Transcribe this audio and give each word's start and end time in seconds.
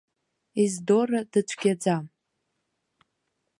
Ездора 0.63 1.21
дыцәгьаӡам. 1.31 2.05